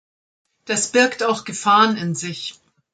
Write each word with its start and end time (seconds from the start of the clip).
Das 0.65 0.91
birgt 0.93 1.21
auch 1.21 1.43
Gefahren 1.45 1.95
in 1.95 2.15
sich. 2.15 2.59